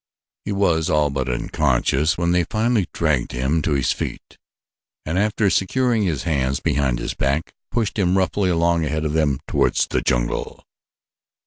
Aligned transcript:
He 0.45 0.51
was 0.51 0.89
all 0.89 1.11
but 1.11 1.29
unconscious 1.29 2.17
when 2.17 2.31
they 2.31 2.43
finally 2.45 2.87
dragged 2.91 3.33
him 3.33 3.61
to 3.61 3.73
his 3.73 3.91
feet, 3.91 4.39
and 5.05 5.19
after 5.19 5.47
securing 5.51 6.01
his 6.05 6.23
hands 6.23 6.59
behind 6.59 6.97
his 6.97 7.13
back, 7.13 7.53
pushed 7.69 7.99
him 7.99 8.17
roughly 8.17 8.49
along 8.49 8.83
ahead 8.83 9.05
of 9.05 9.13
them 9.13 9.41
toward 9.47 9.75
the 9.75 10.01
jungle. 10.01 10.63